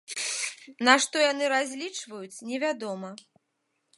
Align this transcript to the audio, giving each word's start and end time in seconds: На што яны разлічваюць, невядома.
На 0.89 0.95
што 1.03 1.15
яны 1.31 1.51
разлічваюць, 1.55 2.41
невядома. 2.53 3.09